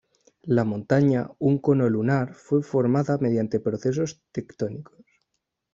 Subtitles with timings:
[0.47, 4.97] La montaña, un cono lunar, fue formada mediante procesos tectónicos.